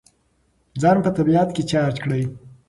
ځان 0.81 0.97
په 1.05 1.09
طبیعت 1.17 1.49
کې 1.55 1.63
چارج 1.71 1.95
کړئ. 2.03 2.23